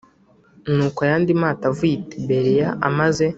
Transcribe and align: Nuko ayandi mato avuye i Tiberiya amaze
Nuko 0.75 0.99
ayandi 1.05 1.31
mato 1.41 1.63
avuye 1.71 1.93
i 1.97 2.01
Tiberiya 2.09 2.67
amaze 2.87 3.25